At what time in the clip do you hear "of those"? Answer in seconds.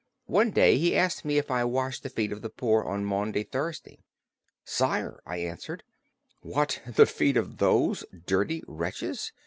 7.37-8.03